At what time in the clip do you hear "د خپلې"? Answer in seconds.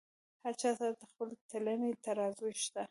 1.01-1.35